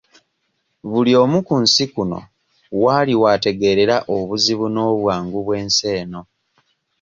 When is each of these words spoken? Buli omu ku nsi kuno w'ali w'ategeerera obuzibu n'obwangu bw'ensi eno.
Buli 0.89 1.11
omu 1.21 1.39
ku 1.47 1.55
nsi 1.63 1.85
kuno 1.93 2.19
w'ali 2.83 3.13
w'ategeerera 3.21 3.95
obuzibu 4.15 4.65
n'obwangu 4.71 5.37
bw'ensi 5.45 5.83
eno. 5.99 6.21